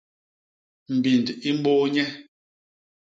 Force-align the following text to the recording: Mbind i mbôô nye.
Mbind 0.95 1.27
i 1.49 1.51
mbôô 1.57 1.83
nye. 1.93 2.05